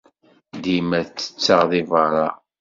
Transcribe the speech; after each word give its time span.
Dima 0.63 0.99
ttetteɣ 1.03 1.61
deg 1.71 1.83
beṛṛa. 1.89 2.29